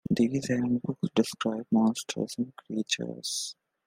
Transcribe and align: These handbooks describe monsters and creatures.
These 0.09 0.47
handbooks 0.47 1.09
describe 1.13 1.67
monsters 1.69 2.33
and 2.39 2.55
creatures. 2.55 3.55